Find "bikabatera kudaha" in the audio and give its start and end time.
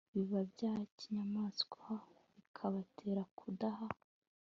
2.33-3.85